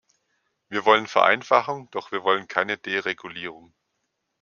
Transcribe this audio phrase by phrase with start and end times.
[0.67, 3.75] Wir wollen Vereinfachung, doch wir wollen keine Deregulierung.